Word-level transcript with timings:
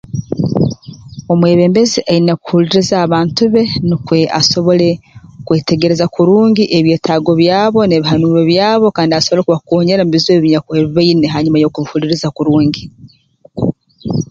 Omwebembezi 1.31 1.99
aine 2.11 2.33
kuhuliiriza 2.43 2.95
abantu 3.05 3.41
be 3.53 3.63
nukwe 3.87 4.17
asobole 4.39 4.89
kwetegereza 5.45 6.05
kurungi 6.15 6.63
ebyetaago 6.77 7.31
byabo 7.41 7.79
n'ebihanuuro 7.85 8.41
byabo 8.51 8.87
kandi 8.97 9.13
asobole 9.13 9.41
kubakoonyera 9.45 10.03
mu 10.05 10.11
bizibu 10.13 10.37
ebinya 10.45 10.59
ebi 10.77 10.89
baine 10.95 11.25
hanyuma 11.33 11.57
y'okubihuliiriza 11.59 12.27
kurungi 12.35 12.83